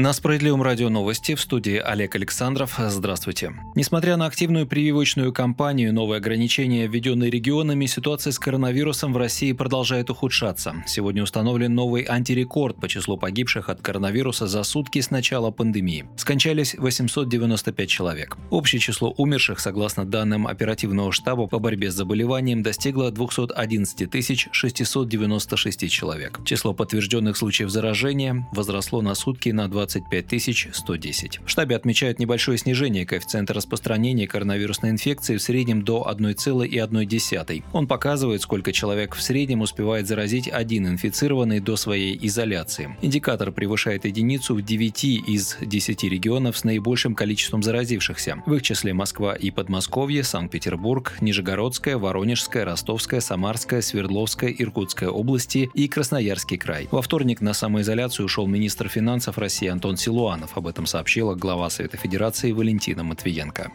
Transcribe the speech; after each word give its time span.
На 0.00 0.14
Справедливом 0.14 0.62
радио 0.62 0.88
новости 0.88 1.34
в 1.34 1.42
студии 1.42 1.76
Олег 1.76 2.14
Александров. 2.14 2.76
Здравствуйте. 2.78 3.52
Несмотря 3.74 4.16
на 4.16 4.24
активную 4.24 4.66
прививочную 4.66 5.30
кампанию 5.30 5.92
новые 5.92 6.16
ограничения, 6.16 6.86
введенные 6.86 7.30
регионами, 7.30 7.84
ситуация 7.84 8.32
с 8.32 8.38
коронавирусом 8.38 9.12
в 9.12 9.18
России 9.18 9.52
продолжает 9.52 10.08
ухудшаться. 10.08 10.82
Сегодня 10.86 11.22
установлен 11.22 11.74
новый 11.74 12.06
антирекорд 12.08 12.80
по 12.80 12.88
числу 12.88 13.18
погибших 13.18 13.68
от 13.68 13.82
коронавируса 13.82 14.46
за 14.46 14.62
сутки 14.62 15.02
с 15.02 15.10
начала 15.10 15.50
пандемии. 15.50 16.06
Скончались 16.16 16.74
895 16.78 17.86
человек. 17.86 18.38
Общее 18.48 18.80
число 18.80 19.10
умерших, 19.10 19.60
согласно 19.60 20.06
данным 20.06 20.46
оперативного 20.46 21.12
штаба 21.12 21.46
по 21.46 21.58
борьбе 21.58 21.90
с 21.90 21.94
заболеванием, 21.94 22.62
достигло 22.62 23.10
211 23.10 24.48
696 24.50 25.90
человек. 25.90 26.40
Число 26.46 26.72
подтвержденных 26.72 27.36
случаев 27.36 27.68
заражения 27.68 28.48
возросло 28.52 29.02
на 29.02 29.14
сутки 29.14 29.50
на 29.50 29.68
20 29.68 29.89
25 29.90 30.68
110. 30.72 31.40
В 31.44 31.48
штабе 31.48 31.74
отмечают 31.74 32.18
небольшое 32.18 32.58
снижение 32.58 33.04
коэффициента 33.04 33.54
распространения 33.54 34.28
коронавирусной 34.28 34.90
инфекции 34.90 35.36
в 35.36 35.42
среднем 35.42 35.82
до 35.82 36.06
1,1. 36.08 37.64
Он 37.72 37.86
показывает, 37.86 38.42
сколько 38.42 38.72
человек 38.72 39.14
в 39.14 39.22
среднем 39.22 39.62
успевает 39.62 40.06
заразить 40.06 40.48
один 40.48 40.86
инфицированный 40.86 41.60
до 41.60 41.76
своей 41.76 42.18
изоляции. 42.26 42.96
Индикатор 43.02 43.50
превышает 43.50 44.04
единицу 44.04 44.54
в 44.54 44.62
9 44.62 45.04
из 45.04 45.56
10 45.60 46.04
регионов 46.04 46.56
с 46.56 46.64
наибольшим 46.64 47.14
количеством 47.14 47.62
заразившихся. 47.62 48.42
В 48.46 48.54
их 48.54 48.62
числе 48.62 48.94
Москва 48.94 49.34
и 49.34 49.50
Подмосковье, 49.50 50.22
Санкт-Петербург, 50.22 51.16
Нижегородская, 51.20 51.98
Воронежская, 51.98 52.64
Ростовская, 52.64 53.20
Самарская, 53.20 53.80
Свердловская, 53.80 54.50
Иркутская 54.50 55.08
области 55.08 55.70
и 55.74 55.88
Красноярский 55.88 56.58
край. 56.58 56.88
Во 56.90 57.02
вторник 57.02 57.40
на 57.40 57.54
самоизоляцию 57.54 58.26
ушел 58.26 58.46
министр 58.46 58.88
финансов 58.88 59.38
России 59.38 59.68
Антон 59.80 59.96
Силуанов. 59.96 60.58
Об 60.58 60.66
этом 60.66 60.84
сообщила 60.84 61.34
глава 61.34 61.70
Совета 61.70 61.96
Федерации 61.96 62.52
Валентина 62.52 63.02
Матвиенко. 63.02 63.72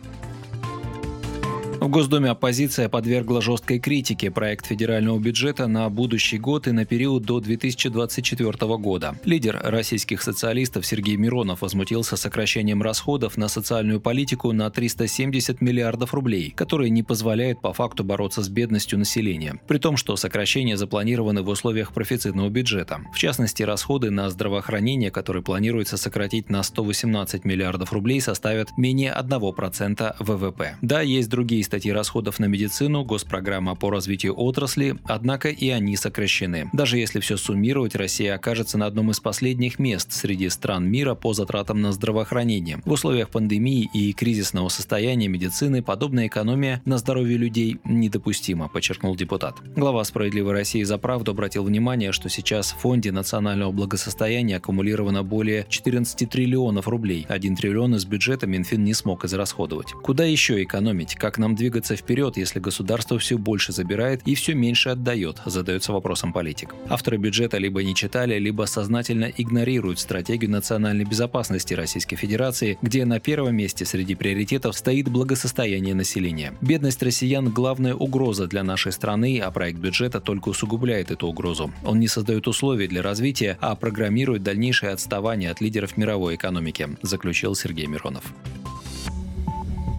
В 1.85 1.87
Госдуме 1.87 2.31
оппозиция 2.31 2.89
подвергла 2.89 3.43
жесткой 3.43 3.77
критике 3.77 4.31
проект 4.31 4.65
федерального 4.65 5.19
бюджета 5.19 5.67
на 5.67 5.87
будущий 5.87 6.39
год 6.39 6.65
и 6.65 6.71
на 6.71 6.83
период 6.83 7.25
до 7.25 7.39
2024 7.39 8.51
года. 8.77 9.19
Лидер 9.23 9.61
российских 9.63 10.23
социалистов 10.23 10.83
Сергей 10.83 11.15
Миронов 11.15 11.61
возмутился 11.61 12.17
сокращением 12.17 12.81
расходов 12.81 13.37
на 13.37 13.47
социальную 13.49 14.01
политику 14.01 14.51
на 14.51 14.71
370 14.71 15.61
миллиардов 15.61 16.15
рублей, 16.15 16.49
которые 16.55 16.89
не 16.89 17.03
позволяют 17.03 17.61
по 17.61 17.71
факту 17.71 18.03
бороться 18.03 18.41
с 18.41 18.49
бедностью 18.49 18.97
населения. 18.97 19.59
При 19.67 19.77
том, 19.77 19.95
что 19.95 20.15
сокращения 20.15 20.77
запланированы 20.77 21.43
в 21.43 21.49
условиях 21.49 21.93
профицитного 21.93 22.49
бюджета. 22.49 23.01
В 23.13 23.19
частности, 23.19 23.61
расходы 23.61 24.09
на 24.09 24.31
здравоохранение, 24.31 25.11
которые 25.11 25.43
планируется 25.43 25.97
сократить 25.97 26.49
на 26.49 26.63
118 26.63 27.45
миллиардов 27.45 27.93
рублей, 27.93 28.21
составят 28.21 28.75
менее 28.75 29.15
1% 29.15 30.15
ВВП. 30.17 30.77
Да, 30.81 31.01
есть 31.01 31.29
другие 31.29 31.63
статьи 31.63 31.74
расходов 31.83 32.39
на 32.39 32.45
медицину, 32.45 33.03
госпрограмма 33.03 33.75
по 33.75 33.89
развитию 33.89 34.33
отрасли, 34.39 34.97
однако 35.03 35.49
и 35.49 35.69
они 35.69 35.95
сокращены. 35.95 36.69
Даже 36.73 36.97
если 36.97 37.19
все 37.19 37.37
суммировать, 37.37 37.95
Россия 37.95 38.35
окажется 38.35 38.77
на 38.77 38.85
одном 38.85 39.11
из 39.11 39.19
последних 39.19 39.79
мест 39.79 40.11
среди 40.11 40.49
стран 40.49 40.87
мира 40.87 41.15
по 41.15 41.33
затратам 41.33 41.81
на 41.81 41.91
здравоохранение. 41.91 42.79
В 42.85 42.91
условиях 42.91 43.29
пандемии 43.29 43.89
и 43.93 44.13
кризисного 44.13 44.69
состояния 44.69 45.27
медицины 45.27 45.81
подобная 45.81 46.27
экономия 46.27 46.81
на 46.85 46.97
здоровье 46.97 47.37
людей 47.37 47.79
недопустима, 47.83 48.69
подчеркнул 48.69 49.15
депутат. 49.15 49.57
Глава 49.75 50.03
«Справедливой 50.03 50.53
России 50.53 50.83
за 50.83 50.97
правду» 50.97 51.31
обратил 51.31 51.63
внимание, 51.63 52.11
что 52.11 52.29
сейчас 52.29 52.71
в 52.71 52.77
Фонде 52.77 53.11
национального 53.11 53.71
благосостояния 53.71 54.57
аккумулировано 54.57 55.23
более 55.23 55.65
14 55.69 56.29
триллионов 56.29 56.87
рублей. 56.87 57.25
1 57.27 57.55
триллион 57.55 57.95
из 57.95 58.05
бюджета 58.05 58.47
Минфин 58.47 58.83
не 58.83 58.93
смог 58.93 59.25
израсходовать. 59.25 59.91
Куда 59.91 60.23
еще 60.23 60.61
экономить? 60.63 61.15
Как 61.15 61.37
нам 61.37 61.55
двигаться 61.55 61.64
вперед, 61.95 62.37
если 62.37 62.59
государство 62.59 63.19
все 63.19 63.37
больше 63.37 63.71
забирает 63.71 64.21
и 64.25 64.35
все 64.35 64.53
меньше 64.53 64.89
отдает, 64.89 65.41
задается 65.45 65.93
вопросом 65.93 66.33
политик. 66.33 66.73
Авторы 66.89 67.17
бюджета 67.17 67.57
либо 67.57 67.83
не 67.83 67.95
читали, 67.95 68.37
либо 68.39 68.63
сознательно 68.63 69.25
игнорируют 69.25 69.99
стратегию 69.99 70.51
национальной 70.51 71.05
безопасности 71.05 71.73
Российской 71.73 72.15
Федерации, 72.15 72.77
где 72.81 73.05
на 73.05 73.19
первом 73.19 73.55
месте 73.55 73.85
среди 73.85 74.15
приоритетов 74.15 74.77
стоит 74.77 75.09
благосостояние 75.09 75.95
населения. 75.95 76.53
Бедность 76.61 77.01
россиян– 77.03 77.49
главная 77.51 77.95
угроза 77.95 78.47
для 78.47 78.63
нашей 78.63 78.91
страны, 78.91 79.39
а 79.39 79.51
проект 79.51 79.79
бюджета 79.79 80.19
только 80.19 80.49
усугубляет 80.49 81.11
эту 81.11 81.27
угрозу. 81.27 81.71
Он 81.83 81.99
не 81.99 82.07
создает 82.07 82.47
условий 82.47 82.87
для 82.87 83.01
развития, 83.01 83.57
а 83.61 83.75
программирует 83.75 84.43
дальнейшее 84.43 84.91
отставание 84.91 85.51
от 85.51 85.61
лидеров 85.61 85.97
мировой 85.97 86.35
экономики, 86.35 86.89
заключил 87.01 87.55
Сергей 87.55 87.87
Миронов. 87.87 88.23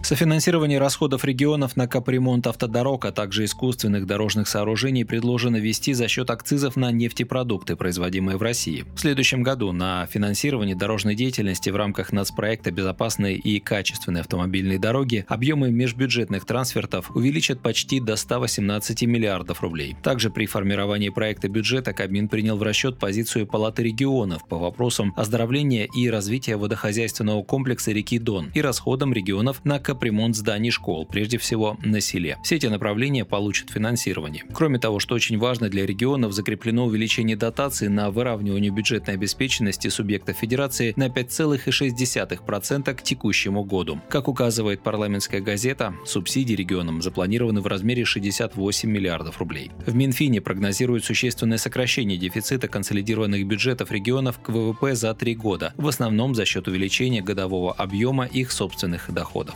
Софинансирование 0.07 0.79
расходов 0.79 1.25
регионов 1.25 1.75
на 1.75 1.85
капремонт 1.85 2.47
автодорог, 2.47 3.03
а 3.03 3.11
также 3.11 3.43
искусственных 3.43 4.05
дорожных 4.05 4.47
сооружений 4.47 5.03
предложено 5.03 5.57
вести 5.57 5.91
за 5.91 6.07
счет 6.07 6.29
акцизов 6.29 6.77
на 6.77 6.93
нефтепродукты, 6.93 7.75
производимые 7.75 8.37
в 8.37 8.41
России. 8.41 8.85
В 8.95 9.01
следующем 9.01 9.43
году 9.43 9.73
на 9.73 10.05
финансирование 10.05 10.77
дорожной 10.77 11.13
деятельности 11.15 11.71
в 11.71 11.75
рамках 11.75 12.13
нацпроекта 12.13 12.71
«Безопасные 12.71 13.35
и 13.35 13.59
качественные 13.59 14.21
автомобильные 14.21 14.79
дороги» 14.79 15.25
объемы 15.27 15.71
межбюджетных 15.71 16.45
трансфертов 16.45 17.13
увеличат 17.13 17.59
почти 17.59 17.99
до 17.99 18.15
118 18.15 19.01
миллиардов 19.01 19.61
рублей. 19.61 19.97
Также 20.03 20.29
при 20.29 20.45
формировании 20.45 21.09
проекта 21.09 21.49
бюджета 21.49 21.91
Кабмин 21.91 22.29
принял 22.29 22.55
в 22.55 22.63
расчет 22.63 22.97
позицию 22.97 23.45
Палаты 23.45 23.83
регионов 23.83 24.47
по 24.47 24.57
вопросам 24.57 25.11
оздоровления 25.17 25.85
и 25.93 26.09
развития 26.09 26.55
водохозяйственного 26.55 27.43
комплекса 27.43 27.91
реки 27.91 28.19
Дон 28.19 28.51
и 28.53 28.61
расходам 28.61 29.11
регионов 29.11 29.65
на 29.65 29.79
капремонт 29.79 29.96
капремонт 29.97 30.35
зданий 30.35 30.69
школ, 30.69 31.07
прежде 31.07 31.39
всего 31.39 31.75
на 31.83 32.01
селе. 32.01 32.37
Все 32.43 32.57
эти 32.57 32.67
направления 32.67 33.25
получат 33.25 33.71
финансирование. 33.71 34.43
Кроме 34.53 34.77
того, 34.77 34.99
что 34.99 35.15
очень 35.15 35.39
важно 35.39 35.69
для 35.69 35.87
регионов, 35.87 36.33
закреплено 36.33 36.85
увеличение 36.85 37.35
дотации 37.35 37.87
на 37.87 38.11
выравнивание 38.11 38.69
бюджетной 38.69 39.15
обеспеченности 39.15 39.87
субъектов 39.87 40.37
федерации 40.37 40.93
на 40.95 41.07
5,6% 41.07 42.93
к 42.93 43.01
текущему 43.01 43.63
году. 43.63 43.99
Как 44.07 44.27
указывает 44.27 44.83
парламентская 44.83 45.41
газета, 45.41 45.95
субсидии 46.05 46.53
регионам 46.53 47.01
запланированы 47.01 47.61
в 47.61 47.65
размере 47.65 48.05
68 48.05 48.87
миллиардов 48.87 49.39
рублей. 49.39 49.71
В 49.87 49.95
Минфине 49.95 50.41
прогнозируют 50.41 51.05
существенное 51.05 51.57
сокращение 51.57 52.19
дефицита 52.19 52.67
консолидированных 52.67 53.47
бюджетов 53.47 53.91
регионов 53.91 54.39
к 54.39 54.49
ВВП 54.49 54.93
за 54.93 55.15
три 55.15 55.33
года, 55.33 55.73
в 55.75 55.87
основном 55.87 56.35
за 56.35 56.45
счет 56.45 56.67
увеличения 56.67 57.23
годового 57.23 57.73
объема 57.73 58.25
их 58.25 58.51
собственных 58.51 59.11
доходов. 59.11 59.55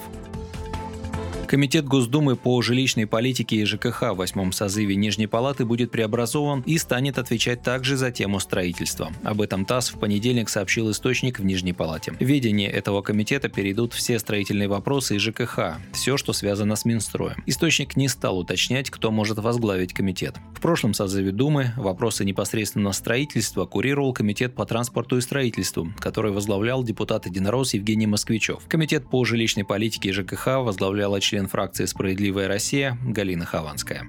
Комитет 1.52 1.84
Госдумы 1.84 2.38
по 2.38 2.62
жилищной 2.62 3.08
политике 3.08 3.58
и 3.58 3.66
ЖКХ 3.66 4.14
в 4.14 4.16
восьмом 4.16 4.54
созыве 4.54 4.96
Нижней 4.96 5.28
Палаты 5.28 5.66
будет 5.66 5.92
преобразован 5.92 6.62
и 6.62 6.78
станет 6.78 7.18
отвечать 7.18 7.62
также 7.62 7.98
за 7.98 8.10
тему 8.10 8.40
строительства. 8.40 9.12
Об 9.22 9.42
этом 9.42 9.66
ТАСС 9.66 9.90
в 9.90 10.00
понедельник 10.00 10.48
сообщил 10.48 10.90
источник 10.92 11.40
в 11.40 11.44
Нижней 11.44 11.74
Палате. 11.74 12.14
В 12.14 12.22
ведение 12.22 12.70
этого 12.70 13.02
комитета 13.02 13.50
перейдут 13.50 13.92
все 13.92 14.18
строительные 14.18 14.70
вопросы 14.70 15.18
и 15.18 15.20
ЖКХ, 15.20 15.76
все, 15.92 16.16
что 16.16 16.32
связано 16.32 16.78
с 16.78 16.86
Минстроем. 16.86 17.44
Источник 17.46 17.98
не 17.98 18.08
стал 18.08 18.40
уточнять, 18.40 18.90
кто 18.90 19.12
может 19.12 19.38
возглавить 19.38 19.92
комитет. 19.92 20.38
В 20.56 20.62
прошлом 20.62 20.94
созыве 20.94 21.34
Думы 21.34 21.74
вопросы 21.76 22.24
непосредственно 22.24 22.94
строительства 22.94 23.66
курировал 23.66 24.14
Комитет 24.14 24.56
по 24.56 24.66
транспорту 24.66 25.18
и 25.18 25.22
строительству, 25.22 25.92
который 26.00 26.32
возглавлял 26.32 26.82
депутат-единорос 26.82 27.74
Евгений 27.74 28.08
Москвичев. 28.08 28.60
Комитет 28.70 29.10
по 29.10 29.26
жилищной 29.26 29.66
политике 29.66 30.12
и 30.12 30.14
ЖКХ 30.14 30.62
возглавляла 30.64 31.20
член 31.20 31.41
член 31.42 31.48
фракции 31.48 31.86
«Справедливая 31.86 32.48
Россия» 32.48 33.00
Галина 33.04 33.46
Хованская. 33.46 34.04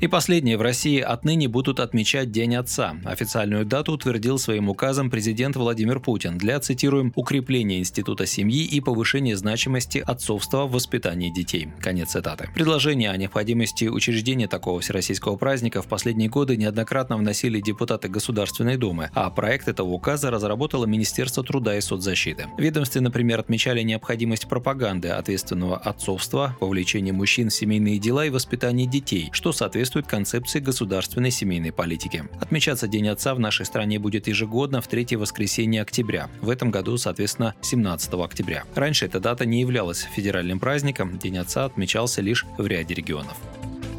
И 0.00 0.06
последнее. 0.06 0.56
В 0.56 0.62
России 0.62 1.00
отныне 1.00 1.48
будут 1.48 1.80
отмечать 1.80 2.30
День 2.30 2.54
Отца. 2.54 2.94
Официальную 3.04 3.64
дату 3.64 3.94
утвердил 3.94 4.38
своим 4.38 4.68
указом 4.68 5.10
президент 5.10 5.56
Владимир 5.56 5.98
Путин 5.98 6.38
для, 6.38 6.60
цитируем, 6.60 7.12
укрепления 7.16 7.80
института 7.80 8.24
семьи 8.24 8.64
и 8.64 8.80
повышения 8.80 9.36
значимости 9.36 9.98
отцовства 9.98 10.66
в 10.66 10.70
воспитании 10.70 11.30
детей. 11.30 11.70
Конец 11.80 12.12
цитаты. 12.12 12.48
Предложение 12.54 13.10
о 13.10 13.16
необходимости 13.16 13.86
учреждения 13.86 14.46
такого 14.46 14.80
всероссийского 14.80 15.36
праздника 15.36 15.82
в 15.82 15.88
последние 15.88 16.28
годы 16.28 16.56
неоднократно 16.56 17.16
вносили 17.16 17.60
депутаты 17.60 18.08
Государственной 18.08 18.76
Думы, 18.76 19.10
а 19.14 19.30
проект 19.30 19.66
этого 19.66 19.88
указа 19.88 20.30
разработало 20.30 20.86
Министерство 20.86 21.42
труда 21.42 21.76
и 21.76 21.80
соцзащиты. 21.80 22.46
Ведомстве, 22.56 23.00
например, 23.00 23.40
отмечали 23.40 23.82
необходимость 23.82 24.46
пропаганды 24.46 25.08
ответственного 25.08 25.76
отцовства, 25.76 26.56
вовлечения 26.60 27.12
мужчин 27.12 27.48
в 27.48 27.54
семейные 27.54 27.98
дела 27.98 28.26
и 28.26 28.30
воспитание 28.30 28.86
детей, 28.86 29.30
что 29.32 29.50
соответствует 29.50 29.87
соответствует 29.88 30.06
концепции 30.06 30.60
государственной 30.60 31.30
семейной 31.30 31.72
политики. 31.72 32.24
Отмечаться 32.40 32.86
День 32.86 33.08
Отца 33.08 33.34
в 33.34 33.40
нашей 33.40 33.64
стране 33.64 33.98
будет 33.98 34.28
ежегодно 34.28 34.82
в 34.82 34.86
третье 34.86 35.16
воскресенье 35.16 35.80
октября. 35.80 36.28
В 36.42 36.50
этом 36.50 36.70
году, 36.70 36.98
соответственно, 36.98 37.54
17 37.62 38.12
октября. 38.14 38.64
Раньше 38.74 39.06
эта 39.06 39.18
дата 39.18 39.46
не 39.46 39.60
являлась 39.60 40.06
федеральным 40.14 40.60
праздником, 40.60 41.18
День 41.18 41.38
Отца 41.38 41.64
отмечался 41.64 42.20
лишь 42.20 42.44
в 42.58 42.66
ряде 42.66 42.94
регионов. 42.94 43.36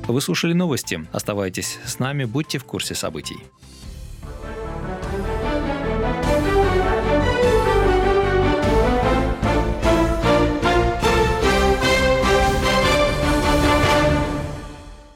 Вы 0.07 0.21
слушали 0.21 0.53
новости. 0.53 1.07
Оставайтесь 1.11 1.79
с 1.85 1.97
нами, 1.97 2.25
будьте 2.25 2.59
в 2.59 2.65
курсе 2.65 2.93
событий. 2.93 3.37